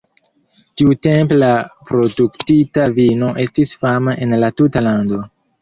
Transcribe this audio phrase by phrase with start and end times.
[0.81, 1.49] Tiutempe la
[1.89, 5.25] produktita vino estis fama en la tuta lando.